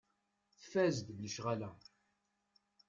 Tfaz 0.61 0.95
deg 1.07 1.17
lecɣal-a. 1.23 1.69